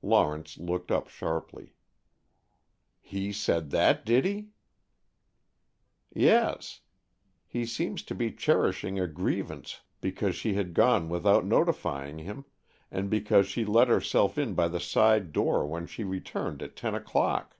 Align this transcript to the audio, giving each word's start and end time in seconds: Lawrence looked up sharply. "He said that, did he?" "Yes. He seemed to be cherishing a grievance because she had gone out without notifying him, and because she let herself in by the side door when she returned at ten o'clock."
Lawrence 0.00 0.56
looked 0.56 0.90
up 0.90 1.08
sharply. 1.10 1.74
"He 3.02 3.34
said 3.34 3.68
that, 3.68 4.02
did 4.06 4.24
he?" 4.24 4.48
"Yes. 6.10 6.80
He 7.46 7.66
seemed 7.66 7.98
to 8.06 8.14
be 8.14 8.32
cherishing 8.32 8.98
a 8.98 9.06
grievance 9.06 9.82
because 10.00 10.34
she 10.34 10.54
had 10.54 10.72
gone 10.72 11.02
out 11.04 11.08
without 11.10 11.44
notifying 11.44 12.20
him, 12.20 12.46
and 12.90 13.10
because 13.10 13.46
she 13.46 13.66
let 13.66 13.88
herself 13.88 14.38
in 14.38 14.54
by 14.54 14.68
the 14.68 14.80
side 14.80 15.32
door 15.34 15.66
when 15.66 15.86
she 15.86 16.02
returned 16.02 16.62
at 16.62 16.74
ten 16.74 16.94
o'clock." 16.94 17.58